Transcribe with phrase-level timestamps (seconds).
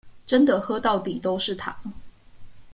[0.25, 1.75] 真的喝到底都是糖